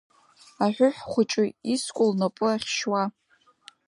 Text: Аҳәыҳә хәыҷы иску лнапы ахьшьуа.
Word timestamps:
Аҳәыҳә 0.65 1.01
хәыҷы 1.09 1.43
иску 1.73 2.07
лнапы 2.09 2.45
ахьшьуа. 2.53 3.03